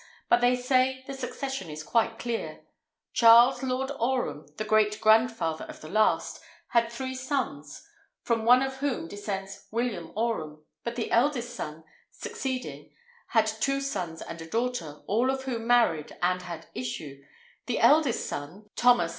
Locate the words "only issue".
18.63-18.85